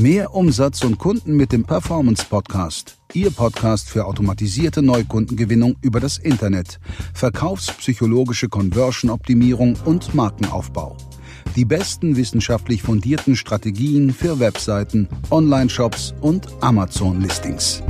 Mehr 0.00 0.34
Umsatz 0.34 0.82
und 0.82 0.98
Kunden 0.98 1.36
mit 1.36 1.52
dem 1.52 1.64
Performance 1.64 2.24
Podcast. 2.24 2.96
Ihr 3.12 3.30
Podcast 3.30 3.90
für 3.90 4.06
automatisierte 4.06 4.80
Neukundengewinnung 4.80 5.76
über 5.82 6.00
das 6.00 6.16
Internet, 6.16 6.80
verkaufspsychologische 7.12 8.48
Conversion-Optimierung 8.48 9.76
und 9.84 10.14
Markenaufbau. 10.14 10.96
Die 11.54 11.66
besten 11.66 12.16
wissenschaftlich 12.16 12.82
fundierten 12.82 13.36
Strategien 13.36 14.14
für 14.14 14.40
Webseiten, 14.40 15.06
Online-Shops 15.30 16.14
und 16.22 16.46
Amazon-Listings. 16.62 17.82